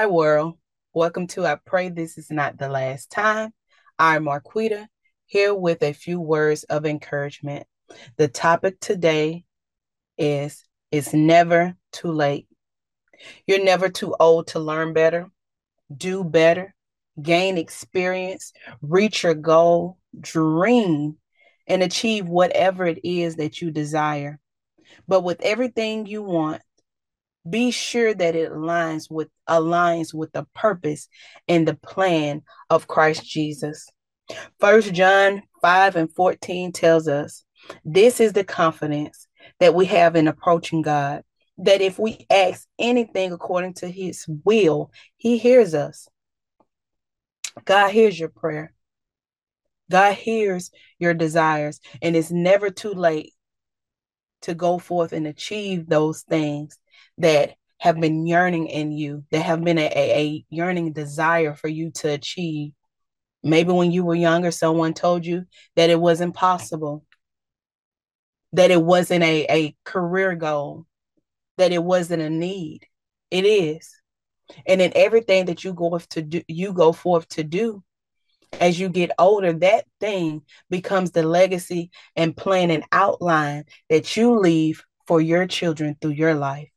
Hi, 0.00 0.06
world. 0.06 0.56
Welcome 0.94 1.26
to 1.26 1.44
I 1.44 1.56
Pray 1.56 1.90
This 1.90 2.16
Is 2.16 2.30
Not 2.30 2.56
the 2.56 2.70
Last 2.70 3.10
Time. 3.10 3.52
I'm 3.98 4.24
Marquetta, 4.24 4.86
here 5.26 5.54
with 5.54 5.82
a 5.82 5.92
few 5.92 6.18
words 6.18 6.64
of 6.64 6.86
encouragement. 6.86 7.66
The 8.16 8.26
topic 8.26 8.80
today 8.80 9.44
is 10.16 10.64
It's 10.90 11.12
never 11.12 11.76
too 11.92 12.12
late. 12.12 12.48
You're 13.46 13.62
never 13.62 13.90
too 13.90 14.16
old 14.18 14.46
to 14.48 14.58
learn 14.58 14.94
better, 14.94 15.30
do 15.94 16.24
better, 16.24 16.74
gain 17.20 17.58
experience, 17.58 18.54
reach 18.80 19.24
your 19.24 19.34
goal, 19.34 19.98
dream, 20.18 21.18
and 21.66 21.82
achieve 21.82 22.26
whatever 22.26 22.86
it 22.86 23.00
is 23.04 23.36
that 23.36 23.60
you 23.60 23.70
desire. 23.70 24.40
But 25.06 25.24
with 25.24 25.42
everything 25.42 26.06
you 26.06 26.22
want, 26.22 26.62
be 27.48 27.70
sure 27.70 28.12
that 28.12 28.36
it 28.36 28.52
aligns 28.52 29.10
with 29.10 29.28
aligns 29.48 30.12
with 30.12 30.32
the 30.32 30.46
purpose 30.54 31.08
and 31.48 31.66
the 31.66 31.74
plan 31.74 32.42
of 32.68 32.86
Christ 32.86 33.24
Jesus. 33.24 33.88
First 34.58 34.92
John 34.92 35.42
5 35.62 35.96
and 35.96 36.14
14 36.14 36.72
tells 36.72 37.08
us 37.08 37.44
this 37.84 38.20
is 38.20 38.32
the 38.32 38.44
confidence 38.44 39.26
that 39.58 39.74
we 39.74 39.86
have 39.86 40.16
in 40.16 40.28
approaching 40.28 40.82
God 40.82 41.22
that 41.62 41.80
if 41.80 41.98
we 41.98 42.26
ask 42.30 42.66
anything 42.78 43.32
according 43.32 43.74
to 43.74 43.88
his 43.88 44.26
will, 44.44 44.90
he 45.16 45.38
hears 45.38 45.74
us. 45.74 46.08
God 47.64 47.90
hears 47.90 48.18
your 48.18 48.30
prayer. 48.30 48.72
God 49.90 50.14
hears 50.14 50.70
your 50.98 51.14
desires, 51.14 51.80
and 52.00 52.14
it's 52.16 52.30
never 52.30 52.70
too 52.70 52.94
late 52.94 53.34
to 54.42 54.54
go 54.54 54.78
forth 54.78 55.12
and 55.12 55.26
achieve 55.26 55.88
those 55.88 56.22
things 56.22 56.78
that 57.20 57.54
have 57.78 57.98
been 57.98 58.26
yearning 58.26 58.66
in 58.66 58.92
you, 58.92 59.24
that 59.30 59.42
have 59.42 59.64
been 59.64 59.78
a, 59.78 59.86
a, 59.86 60.44
yearning 60.50 60.92
desire 60.92 61.54
for 61.54 61.68
you 61.68 61.90
to 61.90 62.10
achieve. 62.10 62.72
Maybe 63.42 63.72
when 63.72 63.90
you 63.90 64.04
were 64.04 64.14
younger, 64.14 64.50
someone 64.50 64.92
told 64.92 65.24
you 65.24 65.46
that 65.76 65.88
it 65.88 65.98
wasn't 65.98 66.34
possible, 66.34 67.04
that 68.52 68.70
it 68.70 68.82
wasn't 68.82 69.24
a, 69.24 69.46
a 69.48 69.76
career 69.84 70.34
goal, 70.34 70.86
that 71.56 71.72
it 71.72 71.82
wasn't 71.82 72.22
a 72.22 72.28
need. 72.28 72.86
It 73.30 73.46
is. 73.46 73.96
And 74.66 74.82
in 74.82 74.92
everything 74.94 75.46
that 75.46 75.64
you 75.64 75.72
go 75.72 75.98
to 75.98 76.22
do, 76.22 76.42
you 76.48 76.72
go 76.74 76.92
forth 76.92 77.28
to 77.28 77.44
do, 77.44 77.82
as 78.60 78.78
you 78.78 78.88
get 78.88 79.12
older, 79.18 79.52
that 79.54 79.84
thing 80.00 80.42
becomes 80.68 81.12
the 81.12 81.22
legacy 81.22 81.90
and 82.16 82.36
plan 82.36 82.70
and 82.70 82.84
outline 82.92 83.64
that 83.88 84.16
you 84.16 84.38
leave 84.38 84.84
for 85.06 85.20
your 85.20 85.46
children 85.46 85.96
through 86.00 86.10
your 86.12 86.34
life. 86.34 86.68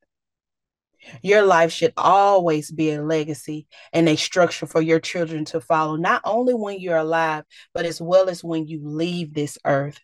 Your 1.22 1.44
life 1.44 1.72
should 1.72 1.94
always 1.98 2.72
be 2.72 2.92
a 2.92 3.04
legacy 3.04 3.68
and 3.92 4.08
a 4.08 4.16
structure 4.16 4.66
for 4.66 4.82
your 4.82 5.00
children 5.00 5.46
to 5.46 5.62
follow, 5.62 5.96
not 5.96 6.22
only 6.24 6.54
when 6.54 6.80
you're 6.80 6.98
alive, 6.98 7.44
but 7.74 7.86
as 7.86 8.02
well 8.02 8.30
as 8.30 8.44
when 8.44 8.68
you 8.68 8.82
leave 8.84 9.34
this 9.34 9.58
earth. 9.66 10.00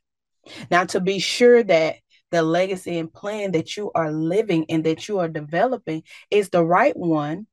Now, 0.72 0.86
to 0.86 1.00
be 1.00 1.20
sure 1.20 1.64
that 1.64 1.98
the 2.32 2.44
legacy 2.44 2.98
and 2.98 3.12
plan 3.12 3.52
that 3.52 3.76
you 3.76 3.92
are 3.96 4.12
living 4.12 4.66
and 4.70 4.84
that 4.84 5.08
you 5.08 5.20
are 5.20 5.28
developing 5.28 6.04
is 6.30 6.50
the 6.50 6.64
right 6.64 6.96
one, 6.96 7.48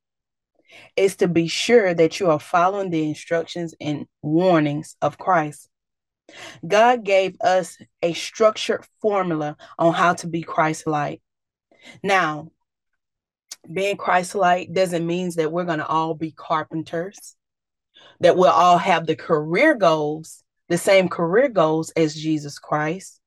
is 0.95 1.15
to 1.17 1.27
be 1.27 1.47
sure 1.47 1.93
that 1.93 2.19
you 2.19 2.29
are 2.29 2.39
following 2.39 2.89
the 2.89 3.07
instructions 3.07 3.73
and 3.79 4.05
warnings 4.21 4.95
of 5.01 5.17
Christ. 5.17 5.69
God 6.67 7.03
gave 7.03 7.37
us 7.41 7.77
a 8.01 8.13
structured 8.13 8.85
formula 9.01 9.55
on 9.79 9.93
how 9.93 10.13
to 10.15 10.27
be 10.27 10.41
Christ 10.41 10.85
like. 10.85 11.21
Now, 12.03 12.51
being 13.71 13.97
Christ 13.97 14.35
like 14.35 14.73
doesn't 14.73 15.05
mean 15.05 15.31
that 15.35 15.51
we're 15.51 15.65
going 15.65 15.79
to 15.79 15.87
all 15.87 16.13
be 16.13 16.31
carpenters, 16.31 17.35
that 18.19 18.37
we'll 18.37 18.51
all 18.51 18.77
have 18.77 19.05
the 19.05 19.15
career 19.15 19.75
goals, 19.75 20.43
the 20.69 20.77
same 20.77 21.09
career 21.09 21.49
goals 21.49 21.91
as 21.91 22.15
Jesus 22.15 22.59
Christ 22.59 23.19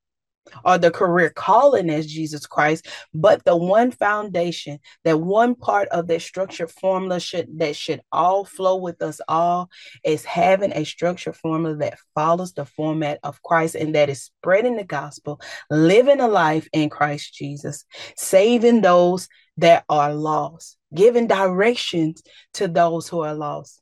or 0.64 0.78
the 0.78 0.90
career 0.90 1.30
calling 1.30 1.90
as 1.90 2.06
Jesus 2.06 2.46
Christ, 2.46 2.88
but 3.14 3.44
the 3.44 3.56
one 3.56 3.90
foundation, 3.90 4.78
that 5.04 5.20
one 5.20 5.54
part 5.54 5.88
of 5.88 6.06
that 6.08 6.22
structured 6.22 6.70
formula 6.70 7.20
should 7.20 7.58
that 7.58 7.76
should 7.76 8.00
all 8.12 8.44
flow 8.44 8.76
with 8.76 9.02
us 9.02 9.20
all 9.28 9.70
is 10.04 10.24
having 10.24 10.72
a 10.72 10.84
structured 10.84 11.36
formula 11.36 11.76
that 11.76 11.98
follows 12.14 12.52
the 12.52 12.64
format 12.64 13.18
of 13.22 13.42
Christ 13.42 13.74
and 13.74 13.94
that 13.94 14.08
is 14.08 14.22
spreading 14.22 14.76
the 14.76 14.84
gospel, 14.84 15.40
living 15.70 16.20
a 16.20 16.28
life 16.28 16.68
in 16.72 16.88
Christ 16.88 17.34
Jesus, 17.34 17.84
saving 18.16 18.80
those 18.80 19.28
that 19.60 19.84
are 19.88 20.14
lost, 20.14 20.76
giving 20.94 21.26
directions 21.26 22.22
to 22.54 22.68
those 22.68 23.08
who 23.08 23.20
are 23.20 23.34
lost 23.34 23.80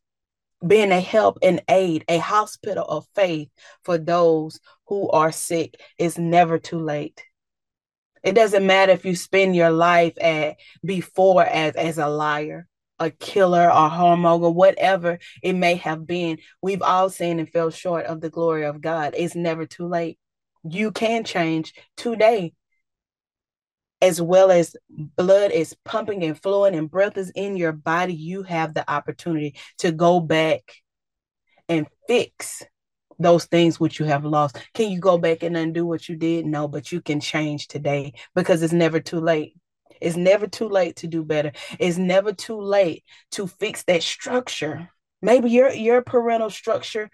being 0.66 0.90
a 0.90 1.00
help 1.00 1.38
and 1.42 1.62
aid, 1.68 2.04
a 2.08 2.18
hospital 2.18 2.84
of 2.84 3.06
faith 3.14 3.48
for 3.84 3.98
those 3.98 4.60
who 4.86 5.08
are 5.10 5.32
sick 5.32 5.80
is 5.98 6.18
never 6.18 6.58
too 6.58 6.78
late. 6.78 7.24
It 8.24 8.32
doesn't 8.34 8.66
matter 8.66 8.92
if 8.92 9.04
you 9.04 9.14
spend 9.14 9.54
your 9.54 9.70
life 9.70 10.14
at 10.20 10.56
before 10.84 11.44
as 11.44 11.74
as 11.76 11.98
a 11.98 12.08
liar, 12.08 12.66
a 12.98 13.10
killer, 13.10 13.68
or 13.68 13.88
whoremonger, 13.88 14.52
whatever 14.52 15.18
it 15.42 15.52
may 15.52 15.76
have 15.76 16.06
been. 16.06 16.38
We've 16.60 16.82
all 16.82 17.10
seen 17.10 17.38
and 17.38 17.48
fell 17.48 17.70
short 17.70 18.06
of 18.06 18.20
the 18.20 18.30
glory 18.30 18.64
of 18.64 18.80
God. 18.80 19.14
It's 19.16 19.36
never 19.36 19.66
too 19.66 19.86
late. 19.86 20.18
You 20.64 20.90
can 20.90 21.22
change 21.22 21.72
today 21.96 22.54
as 24.00 24.20
well 24.22 24.50
as 24.50 24.76
blood 24.90 25.50
is 25.50 25.76
pumping 25.84 26.22
and 26.24 26.40
flowing 26.40 26.74
and 26.74 26.90
breath 26.90 27.16
is 27.16 27.30
in 27.34 27.56
your 27.56 27.72
body, 27.72 28.14
you 28.14 28.42
have 28.44 28.74
the 28.74 28.88
opportunity 28.90 29.56
to 29.78 29.92
go 29.92 30.20
back 30.20 30.62
and 31.68 31.86
fix 32.06 32.62
those 33.18 33.46
things 33.46 33.80
which 33.80 33.98
you 33.98 34.06
have 34.06 34.24
lost. 34.24 34.56
Can 34.74 34.90
you 34.90 35.00
go 35.00 35.18
back 35.18 35.42
and 35.42 35.56
undo 35.56 35.84
what 35.84 36.08
you 36.08 36.16
did? 36.16 36.46
No, 36.46 36.68
but 36.68 36.92
you 36.92 37.00
can 37.00 37.20
change 37.20 37.66
today 37.66 38.12
because 38.34 38.62
it's 38.62 38.72
never 38.72 39.00
too 39.00 39.20
late. 39.20 39.54
It's 40.00 40.16
never 40.16 40.46
too 40.46 40.68
late 40.68 40.96
to 40.96 41.08
do 41.08 41.24
better. 41.24 41.50
It's 41.80 41.98
never 41.98 42.32
too 42.32 42.60
late 42.60 43.04
to 43.32 43.48
fix 43.48 43.82
that 43.84 44.04
structure. 44.04 44.88
Maybe 45.20 45.50
your 45.50 45.70
your 45.70 46.02
parental 46.02 46.50
structure 46.50 47.10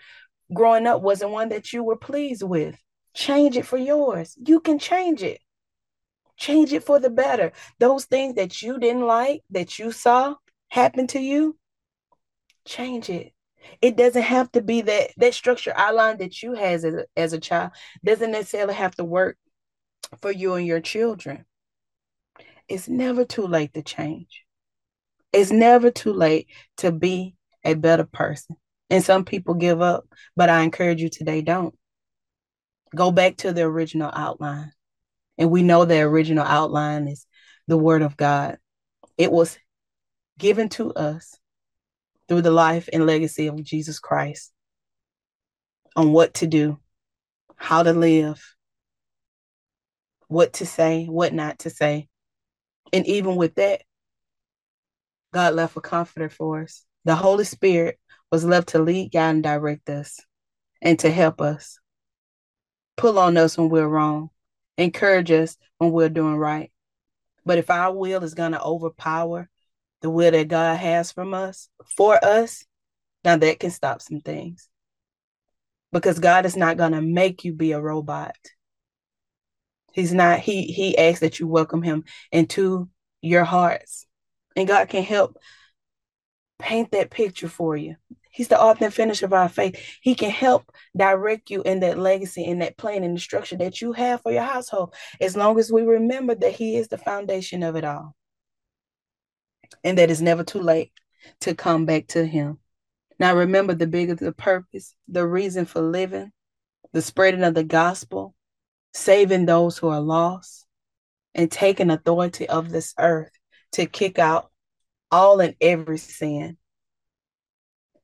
growing 0.53 0.87
up 0.87 1.01
wasn't 1.01 1.31
one 1.31 1.49
that 1.49 1.73
you 1.73 1.83
were 1.83 1.97
pleased 1.97 2.43
with. 2.43 2.77
Change 3.15 3.57
it 3.57 3.65
for 3.65 3.79
yours. 3.79 4.37
You 4.45 4.61
can 4.61 4.79
change 4.79 5.23
it 5.23 5.41
change 6.37 6.73
it 6.73 6.85
for 6.85 6.99
the 6.99 7.11
better. 7.11 7.53
Those 7.79 8.05
things 8.05 8.35
that 8.35 8.63
you 8.63 8.79
didn't 8.79 9.07
like, 9.07 9.43
that 9.51 9.79
you 9.79 9.93
saw 9.93 10.35
happen 10.69 11.07
to 11.09 11.21
you, 11.21 11.57
change 12.65 13.09
it. 13.11 13.33
It 13.81 13.97
doesn't 13.97 14.23
have 14.23 14.51
to 14.53 14.63
be 14.63 14.83
that 14.83 15.13
that 15.17 15.35
structure 15.35 15.73
outline 15.75 16.19
that 16.19 16.43
you 16.43 16.55
has 16.55 16.85
as 16.85 16.95
a, 16.95 17.07
as 17.17 17.33
a 17.33 17.41
child 17.41 17.71
doesn't 18.05 18.33
necessarily 18.33 18.75
have 18.75 18.95
to 18.97 19.05
work 19.05 19.39
for 20.21 20.31
you 20.31 20.55
and 20.55 20.67
your 20.67 20.81
children. 20.81 21.45
It's 22.69 22.89
never 22.89 23.25
too 23.25 23.47
late 23.47 23.75
to 23.75 23.83
change. 23.83 24.45
It's 25.33 25.51
never 25.51 25.91
too 25.91 26.13
late 26.13 26.49
to 26.79 26.93
be 26.93 27.37
a 27.65 27.75
better 27.75 28.05
person. 28.05 28.57
And 28.91 29.03
some 29.03 29.25
people 29.25 29.55
give 29.55 29.81
up, 29.81 30.05
but 30.37 30.49
I 30.49 30.63
encourage 30.63 31.01
you 31.01 31.09
today 31.09 31.43
don't. 31.43 31.75
Go 32.95 33.11
back 33.11 33.39
to 33.39 33.53
the 33.53 33.63
original 33.63 34.11
outline. 34.15 34.73
And 35.39 35.51
we 35.51 35.63
know 35.63 35.85
the 35.85 36.01
original 36.01 36.45
outline 36.45 37.09
is 37.09 37.27
the 37.67 37.77
Word 37.77 38.03
of 38.03 38.17
God. 38.17 38.59
It 39.19 39.33
was 39.33 39.59
given 40.39 40.69
to 40.71 40.93
us 40.93 41.37
through 42.29 42.43
the 42.43 42.51
life 42.51 42.89
and 42.93 43.07
legacy 43.07 43.47
of 43.47 43.63
Jesus 43.63 43.99
Christ 43.99 44.53
on 45.97 46.13
what 46.13 46.35
to 46.35 46.47
do, 46.47 46.79
how 47.57 47.83
to 47.83 47.93
live, 47.93 48.43
what 50.29 50.55
to 50.55 50.67
say, 50.67 51.07
what 51.07 51.33
not 51.33 51.61
to 51.61 51.71
say. 51.71 52.09
And 52.93 53.07
even 53.07 53.37
with 53.37 53.57
that, 53.57 53.83
God 55.33 55.55
left 55.55 55.77
a 55.77 55.81
comforter 55.81 56.29
for 56.29 56.63
us. 56.63 56.85
The 57.05 57.15
Holy 57.15 57.45
Spirit 57.45 57.99
was 58.31 58.45
left 58.45 58.69
to 58.69 58.79
lead, 58.79 59.13
guide, 59.13 59.31
and 59.31 59.43
direct 59.43 59.89
us 59.91 60.21
and 60.81 60.99
to 61.01 61.11
help 61.11 61.41
us. 61.41 61.79
Pull 62.97 63.19
on 63.19 63.37
us 63.37 63.59
when 63.59 63.69
we're 63.69 63.87
wrong 63.87 64.31
encourage 64.79 65.31
us 65.31 65.57
when 65.79 65.93
we're 65.93 66.09
doing 66.09 66.37
right. 66.37 66.71
But 67.45 67.59
if 67.59 67.71
our 67.71 67.93
will 67.93 68.25
is 68.25 68.35
going 68.35 68.53
to 68.53 68.63
overpower 68.63 69.49
the 70.01 70.11
will 70.11 70.31
that 70.31 70.49
God 70.49 70.77
has 70.77 71.13
from 71.13 71.35
us 71.35 71.69
for 71.97 72.23
us, 72.25 72.65
now 73.25 73.37
that 73.37 73.61
can 73.61 73.71
stop 73.71 74.03
some 74.03 74.21
things. 74.21 74.69
Because 75.93 76.19
God 76.19 76.45
is 76.45 76.57
not 76.57 76.77
going 76.77 76.93
to 76.93 77.01
make 77.01 77.45
you 77.45 77.53
be 77.53 77.73
a 77.73 77.81
robot. 77.81 78.37
He's 79.93 80.13
not, 80.13 80.41
he 80.41 80.65
he 80.65 80.99
asks 80.99 81.21
that 81.21 81.39
you 81.39 81.47
welcome 81.47 81.83
him 81.83 82.05
into 82.33 82.89
your 83.23 83.45
hearts. 83.45 84.07
And 84.57 84.67
God 84.67 84.89
can 84.89 85.05
help 85.05 85.37
paint 86.59 86.91
that 86.91 87.11
picture 87.11 87.49
for 87.49 87.77
you. 87.77 87.97
He's 88.35 88.49
the 88.49 88.61
author 88.61 88.87
and 88.87 88.93
finisher 88.93 89.27
of 89.27 89.33
our 89.33 89.49
faith. 89.49 89.81
He 90.03 90.17
can 90.17 90.31
help 90.31 90.65
direct 90.97 91.51
you 91.51 91.63
in 91.63 91.79
that 91.81 92.01
legacy, 92.01 92.45
in 92.45 92.59
that 92.59 92.77
plan 92.77 93.05
and 93.05 93.17
the 93.17 93.21
structure 93.21 93.57
that 93.59 93.81
you 93.81 93.93
have 93.93 94.23
for 94.23 94.33
your 94.33 94.43
household, 94.43 94.93
as 95.21 95.37
long 95.37 95.57
as 95.57 95.71
we 95.71 95.83
remember 95.83 96.35
that 96.35 96.51
He 96.51 96.77
is 96.77 96.89
the 96.89 96.99
foundation 96.99 97.63
of 97.63 97.77
it 97.77 97.85
all. 97.85 98.17
And 99.85 99.97
that 99.99 100.11
it's 100.11 100.21
never 100.21 100.43
too 100.43 100.59
late 100.59 100.91
to 101.43 101.55
come 101.55 101.87
back 101.87 102.09
to 102.09 102.27
Him. 102.27 102.59
Now, 103.21 103.37
remember 103.37 103.73
the 103.73 103.87
bigger 103.87 104.17
the 104.17 104.33
purpose, 104.33 104.97
the 105.07 105.25
reason 105.25 105.65
for 105.65 105.81
living, 105.81 106.33
the 106.93 107.03
spreading 107.03 107.45
of 107.45 107.55
the 107.55 107.63
gospel, 107.63 108.35
saving 108.93 109.47
those 109.47 109.79
who 109.79 109.87
are 109.91 110.01
lost, 110.01 110.67
and 111.37 111.53
taking 111.53 111.89
authority 111.89 112.49
of 112.49 112.71
this 112.71 112.95
earth 112.99 113.31
to 113.73 113.87
kick 113.87 114.19
out 114.19 114.51
all 115.13 115.39
and 115.39 115.55
every 115.61 115.99
sin 115.99 116.57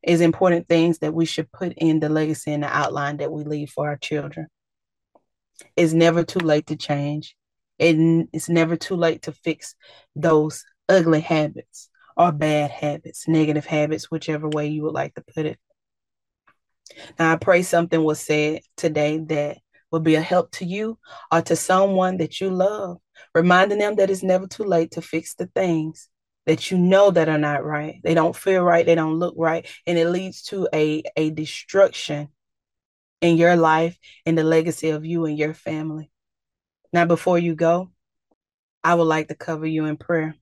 is 0.02 0.20
important 0.20 0.68
things 0.68 0.98
that 0.98 1.14
we 1.14 1.26
should 1.26 1.50
put 1.52 1.74
in 1.76 2.00
the 2.00 2.08
legacy 2.08 2.52
and 2.52 2.62
the 2.62 2.68
outline 2.68 3.18
that 3.18 3.32
we 3.32 3.44
leave 3.44 3.70
for 3.70 3.88
our 3.88 3.96
children. 3.96 4.46
It's 5.76 5.92
never 5.92 6.24
too 6.24 6.38
late 6.38 6.66
to 6.68 6.76
change. 6.76 7.36
It, 7.78 7.96
it's 8.32 8.48
never 8.48 8.76
too 8.76 8.96
late 8.96 9.22
to 9.22 9.32
fix 9.32 9.74
those 10.14 10.64
ugly 10.88 11.20
habits 11.20 11.88
or 12.16 12.32
bad 12.32 12.70
habits, 12.70 13.28
negative 13.28 13.66
habits, 13.66 14.10
whichever 14.10 14.48
way 14.48 14.68
you 14.68 14.82
would 14.84 14.94
like 14.94 15.14
to 15.14 15.24
put 15.34 15.46
it. 15.46 15.58
Now, 17.18 17.32
I 17.32 17.36
pray 17.36 17.62
something 17.62 18.02
was 18.02 18.20
said 18.20 18.60
today 18.76 19.18
that 19.18 19.58
will 19.90 20.00
be 20.00 20.14
a 20.14 20.20
help 20.20 20.50
to 20.52 20.64
you 20.64 20.98
or 21.32 21.42
to 21.42 21.56
someone 21.56 22.18
that 22.18 22.40
you 22.40 22.50
love, 22.50 22.98
reminding 23.34 23.78
them 23.78 23.96
that 23.96 24.10
it's 24.10 24.22
never 24.22 24.46
too 24.46 24.64
late 24.64 24.92
to 24.92 25.02
fix 25.02 25.34
the 25.34 25.46
things 25.46 26.08
that 26.50 26.68
you 26.68 26.76
know 26.76 27.12
that 27.12 27.28
are 27.28 27.38
not 27.38 27.64
right. 27.64 28.00
They 28.02 28.12
don't 28.12 28.34
feel 28.34 28.64
right, 28.64 28.84
they 28.84 28.96
don't 28.96 29.20
look 29.20 29.36
right, 29.38 29.64
and 29.86 29.96
it 29.96 30.08
leads 30.08 30.42
to 30.46 30.68
a, 30.74 31.04
a 31.14 31.30
destruction 31.30 32.26
in 33.20 33.36
your 33.36 33.54
life 33.54 33.96
and 34.26 34.36
the 34.36 34.42
legacy 34.42 34.90
of 34.90 35.04
you 35.04 35.26
and 35.26 35.38
your 35.38 35.54
family. 35.54 36.10
Now, 36.92 37.04
before 37.04 37.38
you 37.38 37.54
go, 37.54 37.92
I 38.82 38.96
would 38.96 39.04
like 39.04 39.28
to 39.28 39.36
cover 39.36 39.64
you 39.64 39.84
in 39.84 39.96
prayer. 39.96 40.34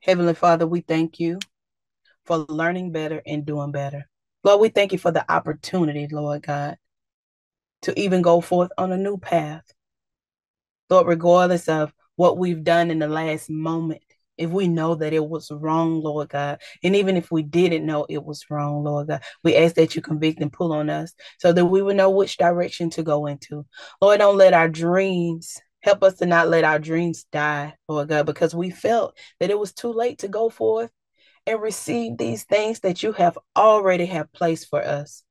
Heavenly 0.00 0.32
Father, 0.32 0.66
we 0.66 0.80
thank 0.80 1.20
you 1.20 1.38
for 2.24 2.38
learning 2.38 2.92
better 2.92 3.20
and 3.26 3.44
doing 3.44 3.72
better. 3.72 4.08
Lord, 4.42 4.62
we 4.62 4.70
thank 4.70 4.92
you 4.92 4.98
for 4.98 5.10
the 5.10 5.30
opportunity, 5.30 6.08
Lord 6.10 6.44
God, 6.44 6.78
to 7.82 8.00
even 8.00 8.22
go 8.22 8.40
forth 8.40 8.70
on 8.78 8.90
a 8.90 8.96
new 8.96 9.18
path. 9.18 9.70
Lord, 10.88 11.08
regardless 11.08 11.68
of 11.68 11.92
what 12.16 12.38
we've 12.38 12.64
done 12.64 12.90
in 12.90 13.00
the 13.00 13.08
last 13.08 13.50
moment, 13.50 14.02
if 14.42 14.50
we 14.50 14.66
know 14.66 14.96
that 14.96 15.12
it 15.12 15.24
was 15.24 15.52
wrong, 15.52 16.00
Lord 16.00 16.30
God, 16.30 16.60
and 16.82 16.96
even 16.96 17.16
if 17.16 17.30
we 17.30 17.44
didn't 17.44 17.86
know 17.86 18.06
it 18.08 18.24
was 18.24 18.44
wrong, 18.50 18.82
Lord 18.82 19.06
God, 19.06 19.22
we 19.44 19.54
ask 19.54 19.76
that 19.76 19.94
you 19.94 20.02
convict 20.02 20.40
and 20.40 20.52
pull 20.52 20.72
on 20.72 20.90
us 20.90 21.14
so 21.38 21.52
that 21.52 21.66
we 21.66 21.80
would 21.80 21.96
know 21.96 22.10
which 22.10 22.38
direction 22.38 22.90
to 22.90 23.04
go 23.04 23.26
into. 23.26 23.64
Lord, 24.00 24.18
don't 24.18 24.36
let 24.36 24.52
our 24.52 24.68
dreams 24.68 25.60
help 25.80 26.02
us 26.02 26.14
to 26.16 26.26
not 26.26 26.48
let 26.48 26.64
our 26.64 26.80
dreams 26.80 27.24
die, 27.30 27.74
Lord 27.88 28.08
God, 28.08 28.26
because 28.26 28.52
we 28.52 28.70
felt 28.70 29.16
that 29.38 29.50
it 29.50 29.58
was 29.58 29.72
too 29.72 29.92
late 29.92 30.18
to 30.18 30.28
go 30.28 30.50
forth 30.50 30.90
and 31.46 31.62
receive 31.62 32.18
these 32.18 32.42
things 32.42 32.80
that 32.80 33.04
you 33.04 33.12
have 33.12 33.38
already 33.56 34.06
have 34.06 34.32
placed 34.32 34.68
for 34.68 34.82
us. 34.82 35.22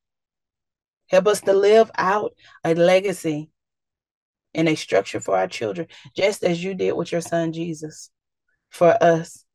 Help 1.09 1.27
us 1.27 1.41
to 1.41 1.51
live 1.51 1.91
out 1.97 2.33
a 2.63 2.75
legacy 2.75 3.51
and 4.53 4.69
a 4.69 4.75
structure 4.75 5.19
for 5.19 5.35
our 5.35 5.47
children, 5.47 5.87
just 6.15 6.45
as 6.45 6.63
you 6.63 6.75
did 6.75 6.93
with 6.93 7.11
your 7.11 7.21
son 7.21 7.51
Jesus 7.51 8.09
for 8.71 8.97
us. 9.01 9.45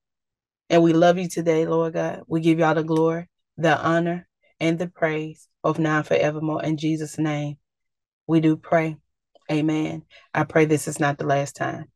And 0.70 0.82
we 0.82 0.92
love 0.92 1.18
you 1.18 1.28
today, 1.28 1.66
Lord 1.66 1.94
God. 1.94 2.22
We 2.28 2.40
give 2.40 2.58
you 2.58 2.64
all 2.64 2.74
the 2.74 2.84
glory, 2.84 3.28
the 3.56 3.76
honor, 3.76 4.28
and 4.60 4.78
the 4.78 4.88
praise 4.88 5.48
of 5.64 5.78
now 5.78 5.98
and 5.98 6.06
forevermore. 6.06 6.62
In 6.62 6.76
Jesus' 6.76 7.18
name, 7.18 7.58
we 8.26 8.40
do 8.40 8.56
pray. 8.56 8.96
Amen. 9.50 10.02
I 10.34 10.44
pray 10.44 10.64
this 10.64 10.88
is 10.88 11.00
not 11.00 11.18
the 11.18 11.26
last 11.26 11.56
time. 11.56 11.86